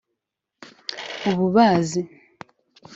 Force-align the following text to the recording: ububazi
ububazi 1.29 2.01